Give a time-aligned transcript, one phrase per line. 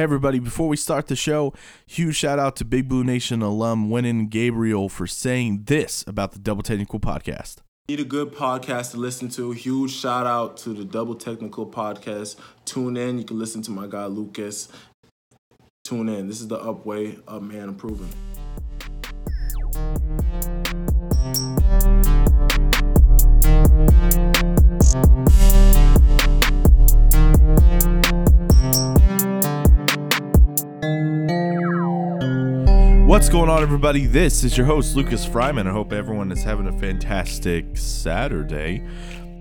[0.00, 1.52] Hey, everybody, before we start the show,
[1.86, 6.38] huge shout out to Big Blue Nation alum Wenyen Gabriel for saying this about the
[6.38, 7.56] Double Technical Podcast.
[7.86, 9.52] Need a good podcast to listen to.
[9.52, 12.36] Huge shout out to the Double Technical Podcast.
[12.64, 13.18] Tune in.
[13.18, 14.68] You can listen to my guy Lucas.
[15.84, 16.28] Tune in.
[16.28, 18.08] This is the Upway, Up Man Improving.
[33.10, 34.06] What's going on, everybody?
[34.06, 35.66] This is your host, Lucas Fryman.
[35.66, 38.86] I hope everyone is having a fantastic Saturday.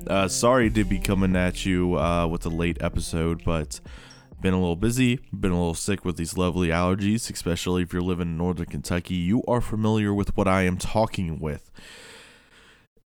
[0.08, 3.80] Uh, sorry to be coming at you uh, with a late episode, but
[4.42, 8.02] been a little busy, been a little sick with these lovely allergies, especially if you're
[8.02, 9.14] living in northern Kentucky.
[9.14, 11.70] You are familiar with what I am talking with.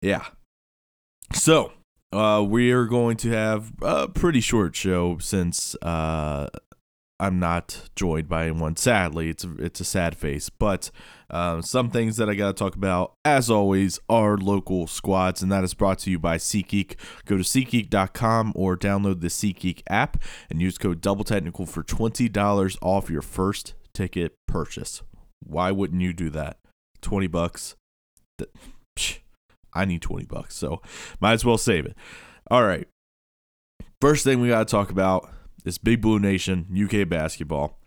[0.02, 0.26] Yeah.
[1.32, 1.72] So,
[2.12, 6.50] uh, we are going to have a pretty short show since uh,
[7.20, 8.76] I'm not joined by anyone.
[8.76, 10.90] Sadly, it's a, it's a sad face, but
[11.28, 15.52] um, some things that I got to talk about, as always, are local squads, and
[15.52, 16.96] that is brought to you by SeatGeek.
[17.26, 22.26] Go to SeatGeek.com or download the SeatGeek app and use code Double Technical for twenty
[22.26, 25.02] dollars off your first ticket purchase.
[25.40, 26.56] Why wouldn't you do that?
[27.02, 27.76] Twenty bucks.
[29.74, 30.80] I need twenty bucks, so
[31.20, 31.96] might as well save it.
[32.50, 32.88] All right.
[34.00, 35.30] First thing we got to talk about
[35.64, 37.78] it's Big Blue Nation, UK basketball.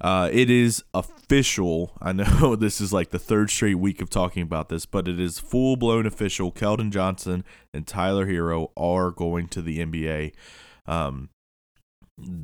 [0.00, 1.92] Uh, it is official.
[2.00, 5.18] I know this is like the third straight week of talking about this, but it
[5.18, 6.52] is full blown official.
[6.52, 10.32] Keldon Johnson and Tyler Herro are going to the NBA.
[10.86, 11.30] Um,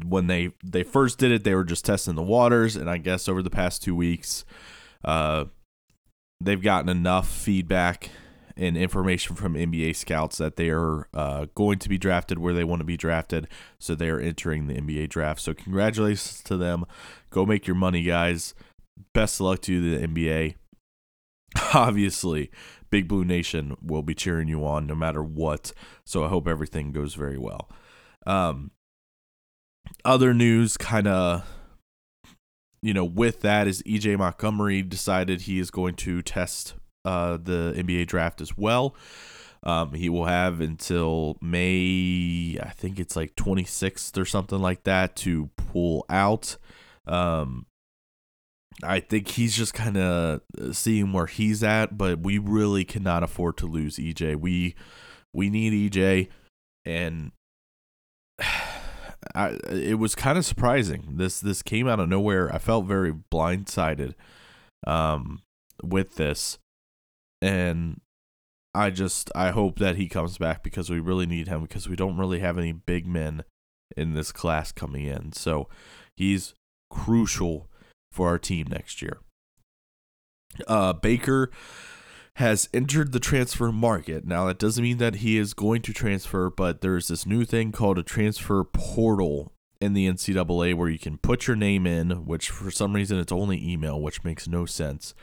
[0.05, 3.29] when they they first did it, they were just testing the waters, and I guess
[3.29, 4.45] over the past two weeks,
[5.05, 5.47] uh,
[6.41, 8.11] they've gotten enough feedback
[8.57, 12.65] and information from NBA scouts that they are uh, going to be drafted where they
[12.65, 13.49] want to be drafted.
[13.79, 15.41] So they are entering the NBA draft.
[15.41, 16.85] So congratulations to them.
[17.31, 18.55] Go make your money, guys.
[19.13, 20.55] Best of luck to you, the NBA.
[21.75, 22.51] Obviously,
[22.91, 25.73] Big Blue Nation will be cheering you on no matter what.
[26.05, 27.69] So I hope everything goes very well.
[28.27, 28.71] Um,
[30.05, 31.45] other news, kind of
[32.85, 37.75] you know, with that is EJ Montgomery decided he is going to test uh, the
[37.77, 38.95] NBA draft as well.
[39.63, 45.17] Um, he will have until May, I think it's like 26th or something like that,
[45.17, 46.59] to pull out.
[47.07, 47.67] Um,
[48.83, 50.43] I think he's just kind of
[50.73, 54.37] seeing where he's at, but we really cannot afford to lose EJ.
[54.37, 54.75] We
[55.33, 56.29] we need EJ,
[56.85, 57.33] and
[59.35, 61.15] I, it was kind of surprising.
[61.17, 62.53] This this came out of nowhere.
[62.53, 64.15] I felt very blindsided
[64.87, 65.43] um,
[65.83, 66.59] with this
[67.45, 68.01] and
[68.75, 71.95] I just I hope that he comes back because we really need him because we
[71.95, 73.45] don't really have any big men
[73.97, 75.33] in this class coming in.
[75.33, 75.69] So
[76.17, 76.55] he's
[76.91, 77.69] crucial
[78.11, 79.19] for our team next year.
[80.67, 81.51] Uh, Baker
[82.37, 84.25] has entered the transfer market.
[84.25, 87.73] Now that doesn't mean that he is going to transfer, but there's this new thing
[87.73, 92.49] called a transfer portal in the NCAA where you can put your name in, which
[92.49, 95.15] for some reason it's only email, which makes no sense.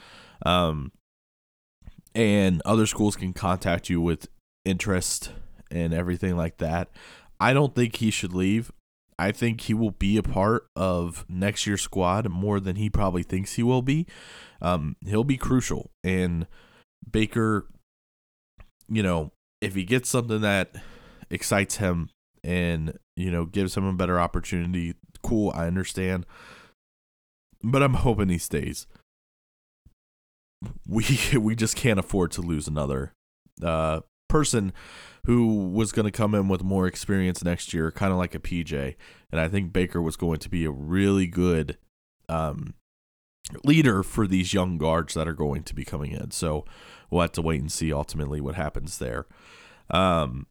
[0.45, 0.91] Um,
[2.13, 4.27] and other schools can contact you with
[4.65, 5.31] interest
[5.69, 6.89] and everything like that.
[7.39, 8.71] I don't think he should leave.
[9.17, 13.23] I think he will be a part of next year's squad more than he probably
[13.23, 14.07] thinks he will be.
[14.61, 15.91] Um, he'll be crucial.
[16.03, 16.47] And
[17.09, 17.67] Baker,
[18.89, 20.75] you know, if he gets something that
[21.29, 22.09] excites him
[22.43, 26.25] and, you know, gives him a better opportunity, cool, I understand.
[27.63, 28.87] But I'm hoping he stays
[30.87, 31.05] we
[31.37, 33.13] we just can't afford to lose another
[33.63, 34.73] uh, person
[35.25, 38.39] who was going to come in with more experience next year, kind of like a
[38.39, 38.95] PJ.
[39.31, 41.77] And I think Baker was going to be a really good
[42.27, 42.73] um,
[43.63, 46.31] leader for these young guards that are going to be coming in.
[46.31, 46.65] So
[47.09, 49.27] we'll have to wait and see ultimately what happens there.
[49.91, 50.47] Um,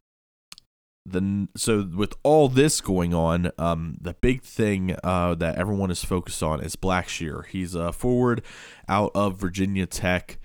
[1.05, 6.03] the so with all this going on, um, the big thing uh, that everyone is
[6.03, 7.45] focused on is Blackshear.
[7.47, 8.43] He's a forward
[8.87, 10.39] out of Virginia Tech,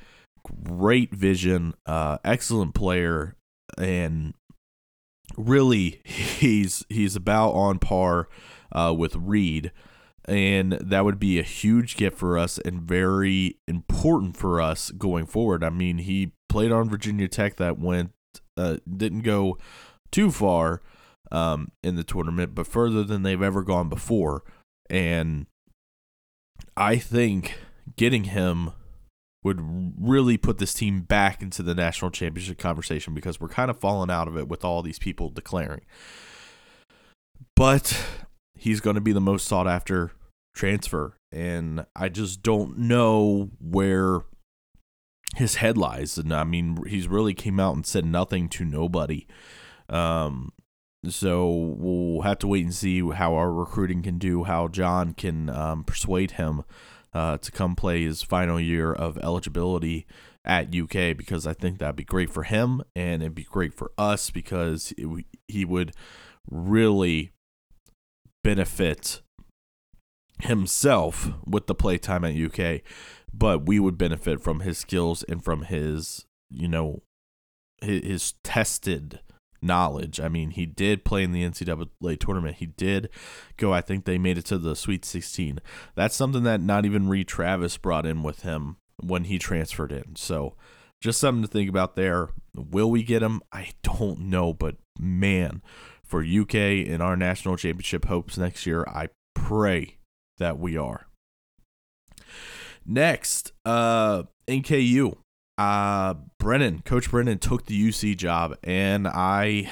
[0.63, 3.37] great vision, uh, excellent player,
[3.77, 4.35] and
[5.37, 8.29] really he's he's about on par
[8.73, 9.73] uh, with Reid,
[10.27, 15.27] and that would be a huge gift for us and very important for us going
[15.27, 15.63] forward.
[15.63, 18.13] I mean, he played on Virginia Tech that went
[18.57, 19.59] uh, didn't go
[20.11, 20.83] too far
[21.31, 24.43] um, in the tournament, but further than they've ever gone before.
[24.89, 25.47] And
[26.77, 27.59] I think
[27.97, 28.73] getting him
[29.43, 29.61] would
[29.97, 34.11] really put this team back into the national championship conversation because we're kind of falling
[34.11, 35.83] out of it with all these people declaring.
[37.55, 38.05] But
[38.59, 40.13] he's going to be the most sought after
[40.55, 44.23] transfer, and I just don't know where
[45.37, 46.19] his head lies.
[46.19, 49.27] And I mean, he's really came out and said nothing to nobody.
[49.89, 50.53] Um,
[51.09, 51.49] so
[51.79, 55.85] we'll have to wait and see how our recruiting can do, how John can um,
[55.85, 56.65] persuade him
[57.13, 60.07] uh, to come play his final year of eligibility
[60.45, 63.91] at UK because I think that'd be great for him and it'd be great for
[63.99, 65.93] us because it, he would
[66.49, 67.33] really
[68.45, 69.23] benefit
[70.43, 72.83] himself with the playtime at UK,
[73.33, 77.03] but we would benefit from his skills and from his, you know,
[77.81, 79.21] his, his tested
[79.67, 80.21] knowledge.
[80.21, 82.57] I mean, he did play in the NCAA tournament.
[82.57, 83.11] He did
[83.57, 83.73] go.
[83.73, 85.61] I think they made it to the Sweet 16.
[85.95, 90.17] That's something that not even Reid Travis brought in with him when he transferred in.
[90.17, 90.55] So,
[91.03, 92.31] just something to think about there.
[92.55, 93.43] Will we get him?
[93.53, 95.63] I don't know, but man,
[96.03, 99.99] for UK in our national championship hopes next year, I pray
[100.39, 101.07] that we are.
[102.87, 105.19] Next, uh, NKU
[105.59, 109.71] uh Brannen, Coach Brannen took the UC job and I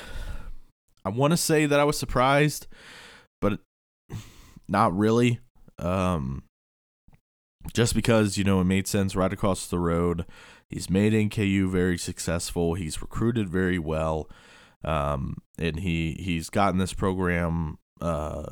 [1.05, 2.67] I want to say that I was surprised,
[3.41, 3.61] but
[4.69, 5.41] not really.
[5.79, 6.45] Um
[7.73, 10.27] just because, you know, it made sense right across the road.
[10.69, 12.75] He's made NKU very successful.
[12.75, 14.29] He's recruited very well.
[14.85, 18.45] Um and he he's gotten this program uh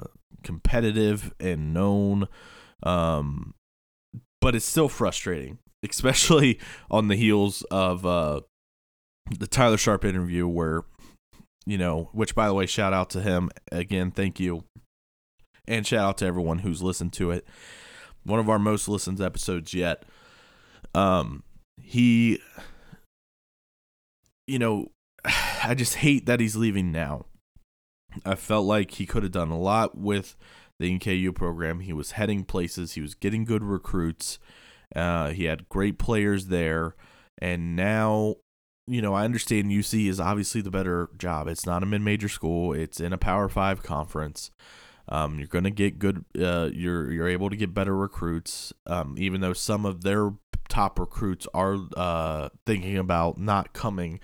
[0.42, 2.26] competitive and known
[2.82, 3.54] um
[4.40, 5.58] but it's still frustrating
[5.88, 6.58] especially
[6.90, 8.40] on the heels of uh,
[9.38, 10.84] the Tyler Sharp interview, where
[11.64, 14.64] you know, which by the way, shout out to him again, thank you,
[15.66, 17.46] and shout out to everyone who's listened to it.
[18.24, 20.04] One of our most listened episodes yet.
[20.94, 21.42] Um,
[21.80, 22.40] he,
[24.46, 24.90] you know,
[25.64, 27.26] I just hate that he's leaving now.
[28.26, 30.36] I felt like he could have done a lot with
[30.78, 31.80] the NKU program.
[31.80, 32.92] He was heading places.
[32.92, 34.38] He was getting good recruits.
[34.94, 36.94] Uh, he had great players there,
[37.38, 38.36] and now,
[38.86, 41.48] you know, I understand UC is obviously the better job.
[41.48, 44.50] It's not a mid-major school; it's in a Power Five conference.
[45.08, 46.24] Um, you're going to get good.
[46.38, 48.72] Uh, you're you're able to get better recruits.
[48.86, 50.32] Um, even though some of their
[50.68, 54.20] top recruits are uh, thinking about not coming.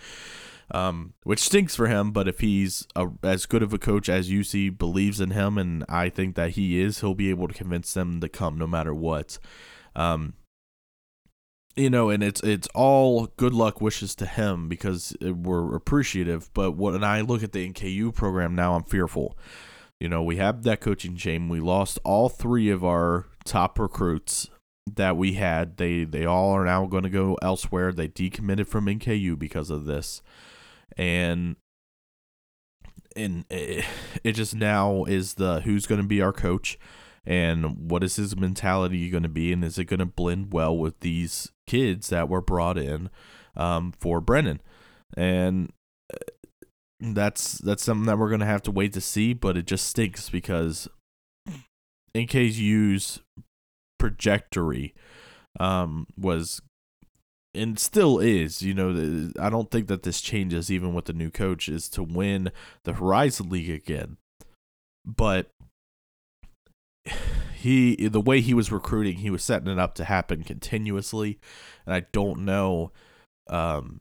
[0.70, 2.10] Um, which stinks for him.
[2.10, 5.84] But if he's a, as good of a coach as UC believes in him, and
[5.88, 8.94] I think that he is, he'll be able to convince them to come no matter
[8.94, 9.38] what.
[9.96, 10.34] Um,
[11.78, 16.50] you know, and it's it's all good luck wishes to him because we're appreciative.
[16.52, 19.38] But when I look at the NKU program now, I'm fearful.
[20.00, 21.48] You know, we have that coaching shame.
[21.48, 24.48] We lost all three of our top recruits
[24.96, 25.76] that we had.
[25.76, 27.92] They they all are now going to go elsewhere.
[27.92, 30.20] They decommitted from NKU because of this,
[30.96, 31.56] and
[33.14, 33.84] and it,
[34.24, 36.76] it just now is the who's going to be our coach
[37.28, 40.76] and what is his mentality going to be and is it going to blend well
[40.76, 43.10] with these kids that were brought in
[43.54, 44.60] um, for Brannen
[45.14, 45.70] and
[46.12, 46.16] uh,
[47.00, 49.86] that's that's something that we're going to have to wait to see but it just
[49.86, 50.88] stinks because
[52.16, 53.20] NKU's
[54.00, 54.94] trajectory
[55.60, 56.62] um, was
[57.54, 61.30] and still is, you know, I don't think that this changes even with the new
[61.30, 62.52] coach is to win
[62.84, 64.18] the Horizon League again.
[65.04, 65.50] But
[67.68, 71.38] he the way he was recruiting, he was setting it up to happen continuously,
[71.86, 72.92] and I don't know
[73.48, 74.00] um,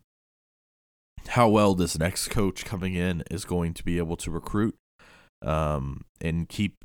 [1.27, 4.75] how well this next coach coming in is going to be able to recruit
[5.41, 6.75] um, and keep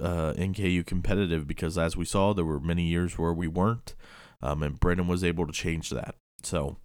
[0.00, 3.94] uh, NKU competitive because as we saw, there were many years where we weren't,
[4.42, 6.14] um, and Brannen was able to change that.
[6.42, 6.78] So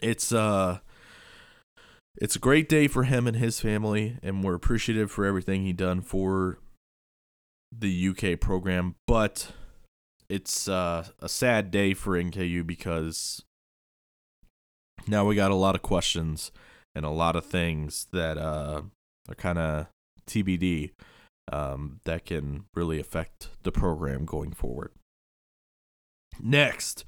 [0.00, 0.80] it's uh
[2.18, 5.72] it's a great day for him and his family, and we're appreciative for everything he
[5.72, 6.58] done for
[7.72, 9.52] the UK program, but
[10.28, 13.42] it's uh, a sad day for NKU because
[15.06, 16.50] now we got a lot of questions
[16.94, 18.82] and a lot of things that uh,
[19.28, 19.86] are kind of
[20.26, 20.92] TBD
[21.52, 24.90] um, that can really affect the program going forward.
[26.40, 27.04] Next,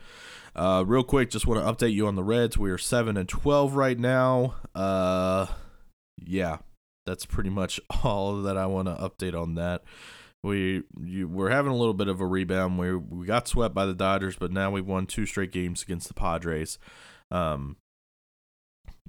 [0.54, 2.56] uh, real quick, just want to update you on the Reds.
[2.56, 4.54] We are seven and twelve right now.
[4.74, 5.46] Uh,
[6.16, 6.58] yeah,
[7.04, 9.82] that's pretty much all that I want to update on that
[10.48, 12.78] we you, we're having a little bit of a rebound.
[12.78, 16.08] We we got swept by the Dodgers, but now we've won two straight games against
[16.08, 16.78] the Padres.
[17.30, 17.76] Um,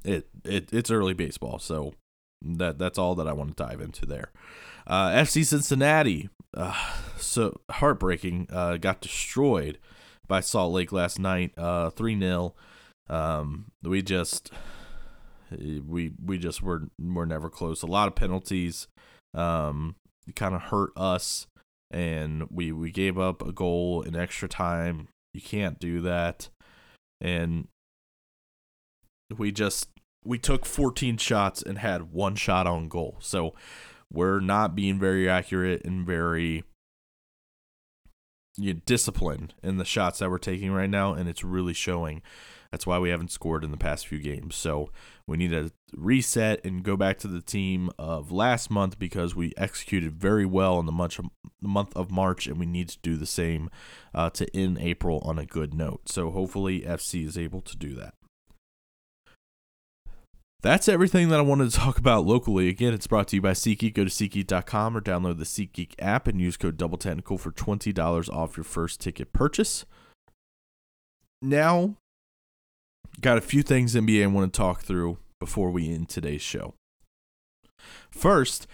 [0.03, 1.93] it it it's early baseball, so
[2.41, 4.31] that that's all that I want to dive into there.
[4.85, 6.75] Uh, FC Cincinnati, uh,
[7.17, 9.79] so heartbreaking, uh, got destroyed
[10.27, 12.53] by Salt Lake last night, uh, three 0
[13.07, 14.51] Um, we just
[15.51, 17.81] we we just were were never close.
[17.81, 18.87] A lot of penalties.
[19.33, 19.95] Um,
[20.35, 21.47] kind of hurt us
[21.91, 25.07] and we we gave up a goal in extra time.
[25.33, 26.49] You can't do that,
[27.19, 27.67] and
[29.35, 29.89] we just
[30.23, 33.17] we took 14 shots and had one shot on goal.
[33.19, 33.55] So
[34.11, 36.63] we're not being very accurate and very
[38.57, 42.21] you know, disciplined in the shots that we're taking right now, and it's really showing.
[42.71, 44.55] That's why we haven't scored in the past few games.
[44.55, 44.91] So
[45.29, 49.53] we need to reset and go back to the team of last month because we
[49.57, 51.25] executed very well in the month of,
[51.61, 53.69] month of March, and we need to do the same
[54.13, 56.09] uh, to end April on a good note.
[56.09, 58.15] So hopefully FC is able to do that.
[60.61, 62.67] That's everything that I wanted to talk about locally.
[62.67, 63.93] Again, it's brought to you by SeatGeek.
[63.93, 67.93] Go to SeatGeek.com or download the SeatGeek app and use code Double Technical for twenty
[67.93, 69.85] dollars off your first ticket purchase.
[71.41, 71.95] Now,
[73.19, 76.75] got a few things NBA I want to talk through before we end today's show.
[78.11, 78.67] First,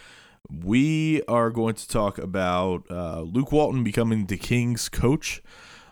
[0.49, 5.41] we are going to talk about uh, Luke Walton becoming the Kings coach.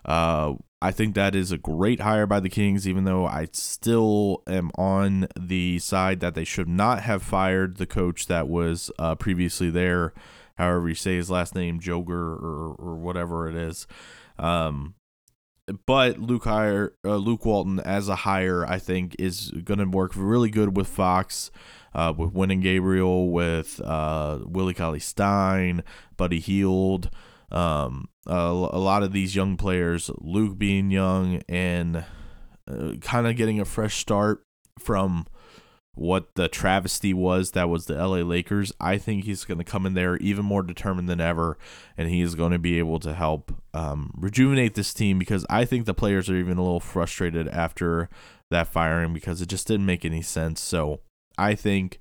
[0.04, 4.42] Uh, I think that is a great hire by the Kings, even though I still
[4.46, 9.14] am on the side that they should not have fired the coach that was uh,
[9.14, 10.12] previously there.
[10.56, 13.86] However, you say his last name, Joger or, or whatever it is.
[14.38, 14.94] Um,
[15.86, 20.12] but Luke hire uh, Luke Walton as a hire, I think, is going to work
[20.14, 21.50] really good with Fox,
[21.94, 25.82] uh, with Wenyen Gabriel, with uh, Willie Cauley Stein,
[26.16, 27.10] Buddy Hield.
[27.50, 32.04] Um, a, a lot of these young players, Luke being young and
[32.66, 34.44] uh, kind of getting a fresh start
[34.78, 35.26] from
[35.94, 38.72] what the travesty was that was the LA Lakers.
[38.80, 41.56] I think he's going to come in there even more determined than ever,
[41.96, 45.64] and he is going to be able to help um, rejuvenate this team because I
[45.64, 48.08] think the players are even a little frustrated after
[48.50, 50.60] that firing because it just didn't make any sense.
[50.60, 51.00] So
[51.38, 52.00] I think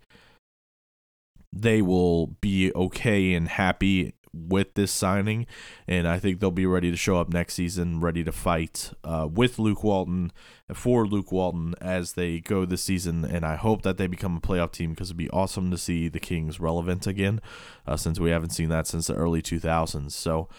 [1.51, 5.45] they will be okay and happy with this signing,
[5.87, 9.27] and I think they'll be ready to show up next season, ready to fight uh,
[9.31, 10.31] with Luke Walton
[10.73, 13.23] for Luke Walton as they go this season.
[13.23, 16.07] And I hope that they become a playoff team because it'd be awesome to see
[16.09, 17.41] the Kings relevant again,
[17.85, 20.11] uh, since we haven't seen that since the early 2000s.
[20.11, 20.49] So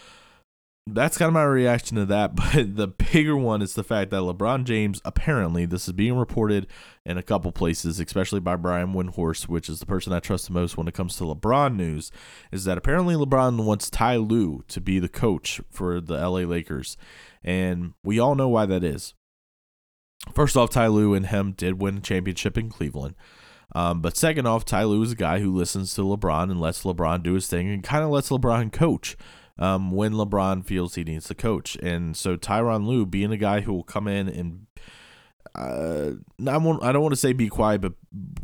[0.87, 2.35] that's kind of my reaction to that.
[2.55, 6.67] But the bigger one is the fact that LeBron James, apparently, this is being reported
[7.05, 10.53] in a couple places, especially by Brian Windhorst, which is the person I trust the
[10.53, 12.11] most when it comes to LeBron news,
[12.51, 16.97] is that apparently LeBron wants Ty Lue to be the coach for the LA Lakers.
[17.43, 19.13] And we all know why that is.
[20.33, 23.15] First off, Ty Lue and him did win a championship in Cleveland.
[23.73, 26.83] Um, but second off, Ty Lue is a guy who listens to LeBron and lets
[26.83, 29.17] LeBron do his thing and kind of lets LeBron coach
[29.57, 31.77] um, when LeBron feels he needs to coach.
[31.81, 34.67] And so Tyronn Lue, being a guy who will come in and
[35.53, 36.11] uh,
[36.47, 37.93] I won't, I don't want to say be quiet, but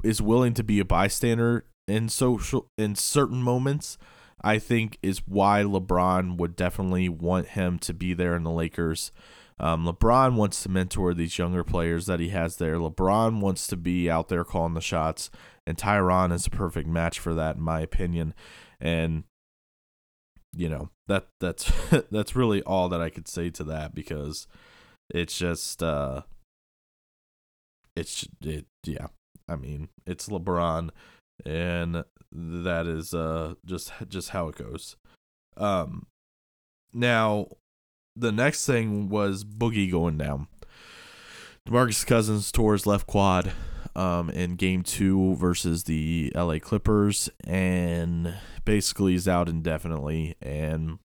[0.03, 3.97] is willing to be a bystander in social in certain moments.
[4.43, 9.11] I think is why LeBron would definitely want him to be there in the Lakers.
[9.59, 12.77] Um, LeBron wants to mentor these younger players that he has there.
[12.77, 15.29] LeBron wants to be out there calling the shots,
[15.67, 18.33] and Tyronn is a perfect match for that, in my opinion.
[18.79, 19.25] And
[20.55, 21.71] you know that that's
[22.11, 24.47] that's really all that I could say to that because
[25.13, 26.21] it's just uh
[27.95, 29.07] it's it yeah.
[29.47, 30.89] I mean it's LeBron
[31.45, 34.95] and that is uh just just how it goes.
[35.57, 36.07] Um
[36.93, 37.47] now
[38.15, 40.47] the next thing was Boogie going down.
[41.67, 43.51] DeMarcus Cousins tore his left quad
[43.95, 48.33] um, in game two versus the LA Clippers and
[48.65, 50.35] basically is out indefinitely.
[50.41, 50.99] And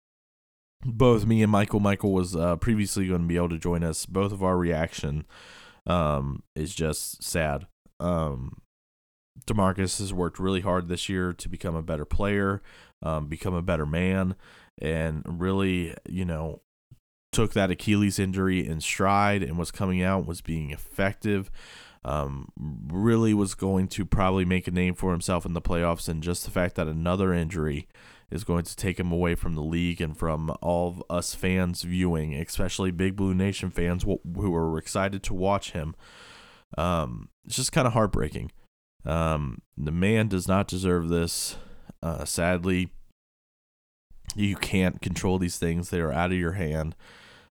[0.84, 4.06] both me and Michael, Michael was uh, previously going to be able to join us.
[4.06, 5.26] Both of our reaction
[5.88, 7.68] um, is just sad.
[8.00, 8.58] Um,
[9.46, 12.62] Demarcus has worked really hard this year to become a better player,
[13.02, 14.36] um, become a better man,
[14.80, 16.62] and really, you know,
[17.32, 21.50] took that Achilles injury in stride and was coming out, was being effective
[22.06, 26.10] um, really was going to probably make a name for himself in the playoffs.
[26.10, 27.88] And just the fact that another injury
[28.30, 31.84] is going to take him away from the league and from all of us fans
[31.84, 35.96] viewing, especially Big Blue Nation fans who are excited to watch him.
[36.78, 38.52] Um, it's just kind of heartbreaking.
[39.06, 41.58] Um, the man does not deserve this.
[42.02, 42.90] Uh, sadly,
[44.36, 46.96] you can't control these things; they are out of your hand.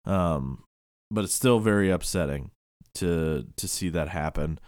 [0.05, 0.63] Um,
[1.12, 2.51] but it's still very upsetting
[2.95, 4.60] to to see that happen.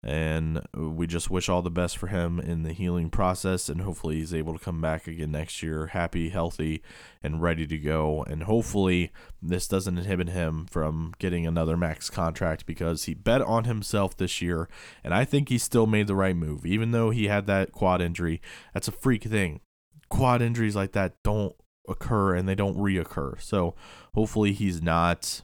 [0.00, 4.16] And we just wish all the best for him in the healing process and hopefully
[4.16, 6.82] he's able to come back again next year happy healthy
[7.20, 8.22] and ready to go.
[8.22, 9.10] And hopefully
[9.42, 14.40] this doesn't inhibit him from getting another max contract because he bet on himself this
[14.40, 14.68] year
[15.02, 16.64] and I think he still made the right move.
[16.64, 18.40] Even though he had that quad injury
[18.72, 19.60] that's a freak thing.
[20.08, 21.56] Quad injuries like that don't
[21.88, 23.40] occur and they don't reoccur.
[23.40, 23.74] So
[24.14, 25.42] hopefully he's not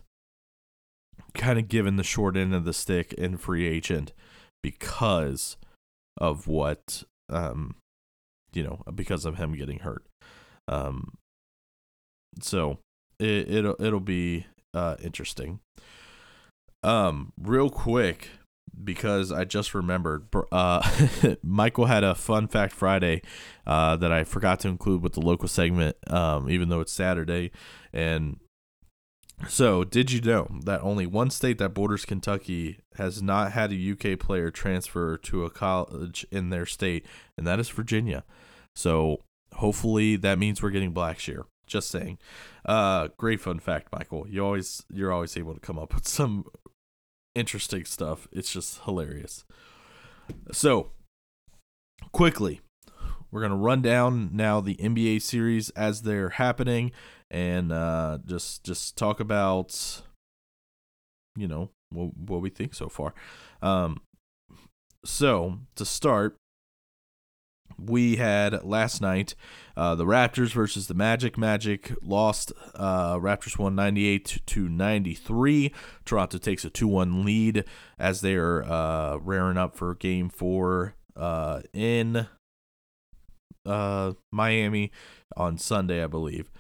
[1.35, 4.13] kind of given the short end of the stick in free agent
[4.63, 5.57] because
[6.19, 7.75] of what um
[8.53, 10.05] you know because of him getting hurt.
[10.69, 11.15] Um
[12.41, 12.79] so
[13.19, 15.61] it it'll it'll be uh interesting.
[16.83, 18.29] Um real quick
[18.83, 20.27] because I just remembered.
[20.51, 20.83] Uh,
[21.43, 23.23] Michael had a fun fact Friday
[23.67, 27.51] uh, that I forgot to include with the local segment, um, even though it's Saturday.
[27.93, 28.39] And
[29.49, 33.93] so, did you know that only one state that borders Kentucky has not had a
[33.93, 37.05] UK player transfer to a college in their state,
[37.37, 38.25] and that is Virginia?
[38.75, 39.23] So,
[39.55, 41.45] hopefully, that means we're getting Blackshear.
[41.67, 42.19] Just saying.
[42.65, 44.27] Uh, great fun fact, Michael.
[44.29, 46.45] You always you're always able to come up with some
[47.35, 48.29] interesting stuff.
[48.33, 49.45] It's just hilarious.
[50.53, 50.91] So,
[52.13, 52.61] quickly,
[53.35, 56.93] we're going to run down now the NBA series as they're happening
[57.33, 60.03] and uh, just just talk about
[61.37, 63.13] you know what, what we think so far.
[63.61, 64.01] Um,
[65.05, 66.37] so, to start,
[67.77, 69.35] we had last night
[69.77, 71.37] uh, the Raptors versus the Magic.
[71.37, 72.53] Magic lost.
[72.77, 75.73] Uh, Raptors won 98 to 93.
[76.05, 77.65] Toronto takes a 2 1 lead
[77.99, 82.29] as they're uh, raring up for game four uh, in
[83.67, 84.91] uh, Miami
[85.37, 86.51] on Sunday, I believe.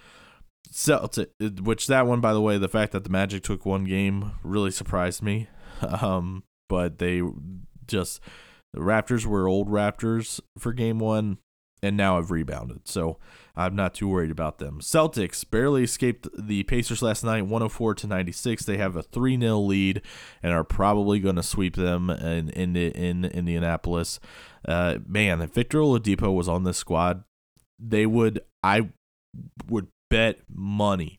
[0.71, 1.31] Celtic,
[1.61, 4.71] which that one, by the way, the fact that the Magic took one game really
[4.71, 5.49] surprised me.
[5.83, 7.21] Um, but they
[7.87, 8.21] just
[8.73, 11.39] the Raptors were old Raptors for game one,
[11.85, 12.89] and now have rebounded.
[12.89, 13.19] So
[13.55, 14.81] I'm not too worried about them.
[14.81, 18.65] Celtics barely escaped the Pacers last night, 104 to 96.
[18.65, 20.03] They have a 3 0 lead
[20.43, 24.19] and are probably going to sweep them in, in, in Indianapolis.
[24.67, 27.23] Uh, man, if Victor Oladipo was on this squad,
[27.79, 28.91] they would, I
[29.69, 31.19] would bet money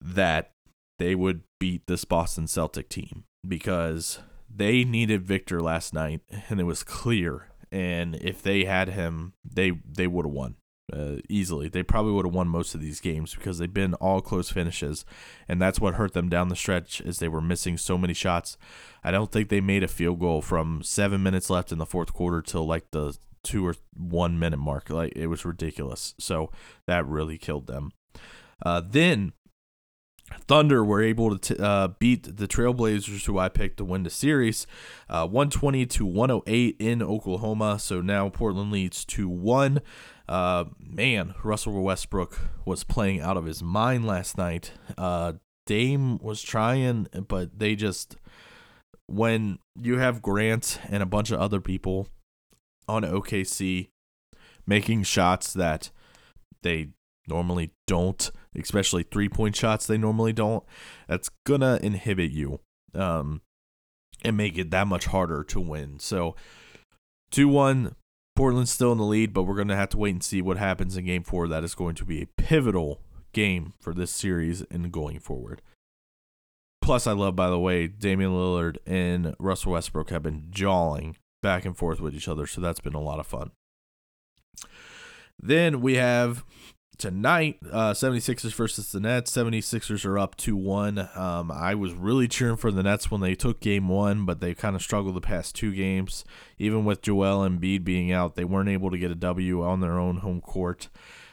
[0.00, 0.52] that
[0.98, 4.20] they would beat this Boston Celtic team because
[4.54, 7.48] they needed Victor last night, and it was clear.
[7.70, 10.56] And if they had him, they they would have won
[10.92, 11.68] uh, easily.
[11.68, 15.04] They probably would have won most of these games because they've been all close finishes,
[15.46, 17.00] and that's what hurt them down the stretch.
[17.00, 18.56] Is they were missing so many shots.
[19.04, 22.12] I don't think they made a field goal from seven minutes left in the fourth
[22.12, 24.90] quarter till like the two or one minute mark.
[24.90, 26.14] Like it was ridiculous.
[26.18, 26.50] So
[26.86, 27.92] that really killed them.
[28.64, 29.32] Uh, then
[30.46, 34.10] Thunder were able to t- uh, beat the Trailblazers, who I picked to win the
[34.10, 34.66] series,
[35.08, 37.78] uh, 120 to 108 in Oklahoma.
[37.78, 39.80] So now Portland leads 2 1.
[40.28, 44.72] Uh, man, Russell Westbrook was playing out of his mind last night.
[44.96, 45.34] Uh,
[45.66, 48.16] Dame was trying, but they just,
[49.06, 52.08] when you have Grant and a bunch of other people
[52.86, 53.88] on OKC
[54.66, 55.90] making shots that
[56.62, 56.88] they
[57.28, 60.64] normally don't, especially three point shots they normally don't,
[61.06, 62.60] that's gonna inhibit you
[62.94, 63.42] um,
[64.22, 65.98] and make it that much harder to win.
[65.98, 66.34] So
[67.30, 67.94] 2 1,
[68.36, 70.96] Portland's still in the lead, but we're gonna have to wait and see what happens
[70.96, 71.48] in game four.
[71.48, 73.00] That is going to be a pivotal
[73.32, 75.62] game for this series and going forward.
[76.80, 81.64] Plus, I love, by the way, Damian Lillard and Russell Westbrook have been jawing back
[81.64, 83.50] and forth with each other, so that's been a lot of fun.
[85.38, 86.44] Then we have
[86.98, 89.30] tonight, uh, 76ers versus the Nets.
[89.30, 91.08] 76ers are up 2 1.
[91.14, 94.54] Um, I was really cheering for the Nets when they took game one, but they
[94.54, 96.24] kind of struggled the past two games.
[96.58, 99.80] Even with Joel and Embiid being out, they weren't able to get a W on
[99.80, 100.88] their own home court.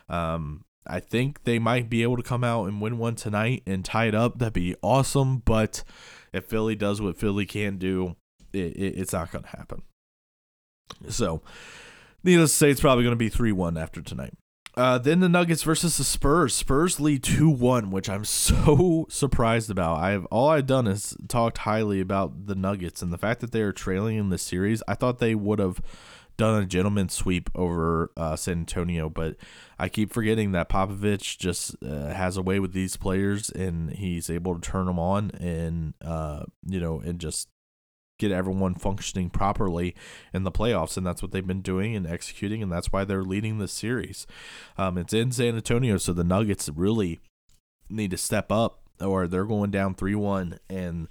[0.07, 3.83] Um, I think they might be able to come out and win one tonight and
[3.83, 4.37] tie it up.
[4.37, 5.39] That'd be awesome.
[5.39, 5.83] But
[6.31, 8.15] if Philly does what Philly can do,
[8.53, 9.81] it, it, it's not going to happen.
[11.09, 11.41] So,
[12.23, 14.33] needless to say, it's probably going to be 3 1 after tonight.
[14.77, 16.53] Uh, then the Nuggets versus the Spurs.
[16.53, 19.97] Spurs lead two one, which I'm so surprised about.
[19.97, 23.61] I've all I've done is talked highly about the Nuggets and the fact that they
[23.61, 24.83] are trailing in the series.
[24.87, 25.81] I thought they would have
[26.37, 29.37] done a gentleman sweep over uh, San Antonio, but
[29.79, 34.29] I keep forgetting that Popovich just uh, has a way with these players, and he's
[34.29, 37.47] able to turn them on, and uh, you know, and just
[38.17, 39.95] get everyone functioning properly
[40.33, 43.23] in the playoffs, and that's what they've been doing and executing, and that's why they're
[43.23, 44.25] leading the series.
[44.77, 47.19] Um, it's in San Antonio, so the Nuggets really
[47.89, 51.07] need to step up, or they're going down three one, and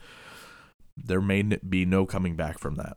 [0.97, 2.97] there may be no coming back from that.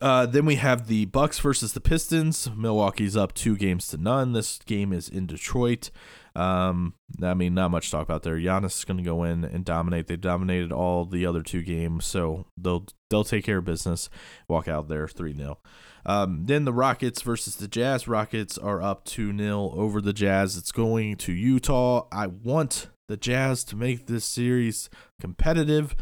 [0.00, 2.48] Uh, then we have the Bucks versus the Pistons.
[2.56, 4.32] Milwaukee's up two games to none.
[4.32, 5.90] This game is in Detroit.
[6.34, 8.36] Um, I mean, not much talk about there.
[8.36, 10.06] Giannis is going to go in and dominate.
[10.06, 14.08] They dominated all the other two games, so they'll they'll take care of business.
[14.48, 15.58] Walk out there three 0
[16.06, 18.08] um, Then the Rockets versus the Jazz.
[18.08, 20.56] Rockets are up two 0 over the Jazz.
[20.56, 22.06] It's going to Utah.
[22.10, 24.88] I want the Jazz to make this series
[25.20, 25.94] competitive.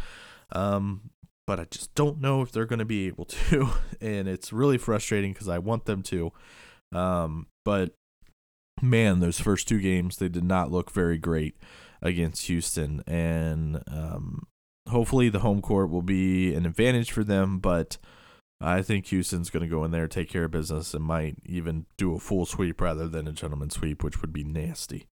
[0.52, 1.10] Um,
[1.50, 3.70] but I just don't know if they're going to be able to.
[4.00, 6.32] And it's really frustrating because I want them to.
[6.94, 7.90] Um, but
[8.80, 11.56] man, those first two games, they did not look very great
[12.00, 13.02] against Houston.
[13.04, 14.46] And um,
[14.88, 17.58] hopefully the home court will be an advantage for them.
[17.58, 17.98] But
[18.60, 21.86] I think Houston's going to go in there, take care of business, and might even
[21.98, 25.08] do a full sweep rather than a gentleman sweep, which would be nasty.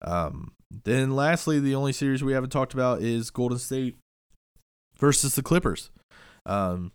[0.00, 0.52] Um,
[0.84, 3.98] then, lastly, the only series we haven't talked about is Golden State
[5.00, 5.90] versus the Clippers.
[6.46, 6.92] Um,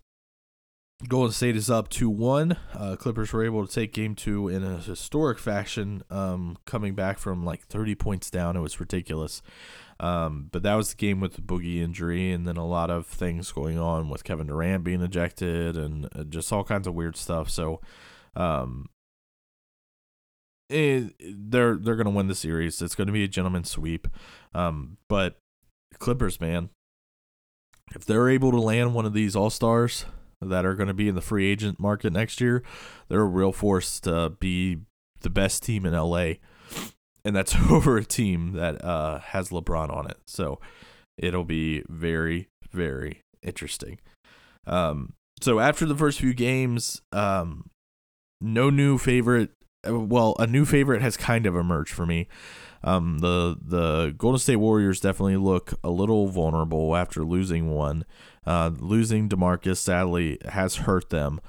[1.06, 2.56] Golden State is up 2 1.
[2.72, 7.18] Uh, Clippers were able to take game two in a historic fashion, um, coming back
[7.18, 8.56] from like 30 points down.
[8.56, 9.42] It was ridiculous.
[10.00, 13.06] Um, but that was the game with the boogie injury, and then a lot of
[13.06, 17.16] things going on with Kevin Durant being ejected and uh, just all kinds of weird
[17.16, 17.50] stuff.
[17.50, 17.80] So,
[18.34, 18.88] um,
[20.68, 22.82] it, they're they're gonna win the series.
[22.82, 24.08] It's gonna be a gentleman's sweep.
[24.54, 25.38] Um, but
[25.98, 26.70] Clippers, man,
[27.94, 30.04] if they're able to land one of these all stars
[30.40, 32.62] that are going to be in the free agent market next year,
[33.08, 34.78] they're a real force to be
[35.20, 36.34] the best team in LA.
[37.24, 40.18] And that's over a team that uh, has LeBron on it.
[40.26, 40.60] So
[41.16, 43.98] it'll be very, very interesting.
[44.66, 47.70] Um, so after the first few games, um,
[48.40, 49.50] no new favorite.
[49.84, 52.26] Well, a new favorite has kind of emerged for me.
[52.86, 58.04] Um, the the Golden State Warriors definitely look a little vulnerable after losing one.
[58.46, 61.40] Uh, losing Demarcus sadly has hurt them.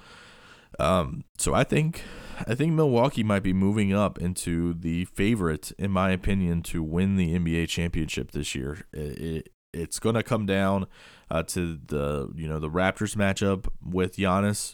[0.80, 2.02] Um, so I think
[2.48, 7.18] I think Milwaukee might be moving up into the favorite, in my opinion, to win
[7.18, 8.86] the NBA championship this year.
[8.92, 10.88] It, it, it's going to come down
[11.30, 14.74] uh, to the you know the Raptors matchup with Giannis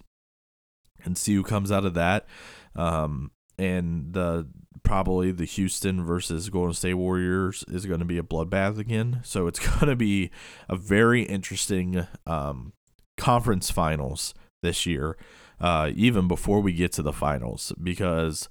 [1.03, 2.25] and see who comes out of that.
[2.73, 4.47] Um, and the
[4.83, 9.21] probably the Houston versus Golden State Warriors is going to be a bloodbath again.
[9.23, 10.29] So it's going to be
[10.69, 12.73] a very interesting um,
[13.17, 15.17] conference finals this year,
[15.59, 18.49] uh, even before we get to the finals, because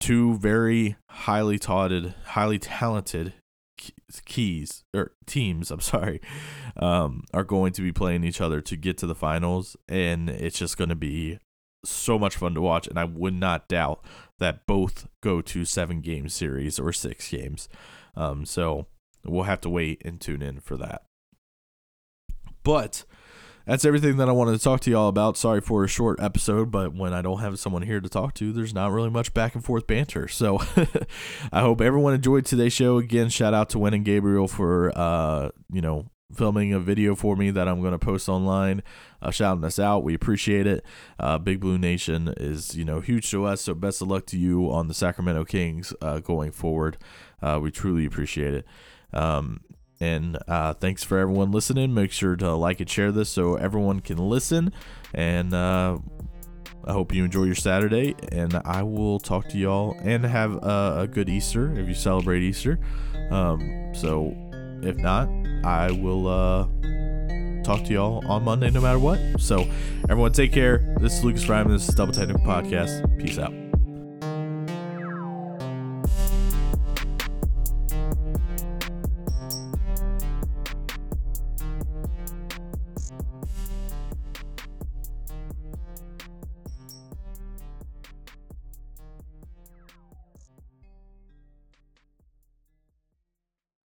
[0.00, 3.34] two very highly touted, highly talented
[4.24, 6.20] keys or teams i'm sorry
[6.78, 10.58] um, are going to be playing each other to get to the finals and it's
[10.58, 11.38] just going to be
[11.84, 14.04] so much fun to watch, and I would not doubt
[14.38, 17.68] that both go to seven game series or six games.
[18.16, 18.86] Um, so
[19.24, 21.02] we'll have to wait and tune in for that.
[22.62, 23.04] But
[23.68, 25.36] that's everything that I wanted to talk to y'all about.
[25.36, 28.52] Sorry for a short episode, but when I don't have someone here to talk to,
[28.52, 30.26] there's not really much back and forth banter.
[30.26, 30.58] So
[31.52, 32.96] I hope everyone enjoyed today's show.
[32.96, 37.50] Again, shout out to Wenyen Gabriel for uh, you know, filming a video for me
[37.50, 38.82] that I'm going to post online,
[39.22, 40.04] uh, shouting us out.
[40.04, 40.84] We appreciate it.
[41.18, 44.38] Uh, Big Blue Nation is you know huge to us, so best of luck to
[44.38, 46.98] you on the Sacramento Kings uh, going forward.
[47.40, 48.66] Uh, we truly appreciate it.
[49.12, 49.60] Um,
[50.00, 51.94] and uh, thanks for everyone listening.
[51.94, 54.72] Make sure to like and share this so everyone can listen.
[55.12, 55.98] And uh,
[56.84, 58.14] I hope you enjoy your Saturday.
[58.30, 62.42] And I will talk to y'all and have a, a good Easter if you celebrate
[62.42, 62.78] Easter.
[63.30, 64.36] Um, so
[64.82, 65.28] if not,
[65.64, 66.66] I will uh,
[67.62, 69.18] talk to y'all on Monday no matter what.
[69.38, 69.68] So,
[70.08, 70.94] everyone, take care.
[71.00, 71.68] This is Lucas Fryman.
[71.68, 73.18] This is Double Technical Podcast.
[73.18, 73.67] Peace out.